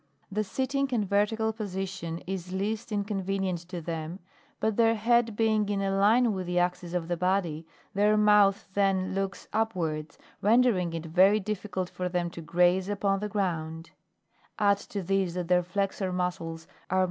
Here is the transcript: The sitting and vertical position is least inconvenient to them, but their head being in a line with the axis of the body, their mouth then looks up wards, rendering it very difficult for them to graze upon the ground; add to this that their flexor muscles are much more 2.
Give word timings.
The 0.31 0.43
sitting 0.43 0.89
and 0.95 1.07
vertical 1.07 1.53
position 1.53 2.23
is 2.25 2.51
least 2.51 2.91
inconvenient 2.91 3.59
to 3.69 3.81
them, 3.81 4.17
but 4.59 4.75
their 4.75 4.95
head 4.95 5.35
being 5.35 5.69
in 5.69 5.79
a 5.79 5.95
line 5.95 6.33
with 6.33 6.47
the 6.47 6.57
axis 6.57 6.95
of 6.95 7.07
the 7.07 7.15
body, 7.15 7.67
their 7.93 8.17
mouth 8.17 8.67
then 8.73 9.13
looks 9.13 9.47
up 9.53 9.75
wards, 9.75 10.17
rendering 10.41 10.93
it 10.93 11.05
very 11.05 11.39
difficult 11.39 11.87
for 11.87 12.09
them 12.09 12.31
to 12.31 12.41
graze 12.41 12.89
upon 12.89 13.19
the 13.19 13.29
ground; 13.29 13.91
add 14.57 14.77
to 14.79 15.03
this 15.03 15.35
that 15.35 15.49
their 15.49 15.61
flexor 15.61 16.11
muscles 16.11 16.65
are 16.89 16.95
much 16.95 16.97
more 16.97 16.99
2. 16.99 16.99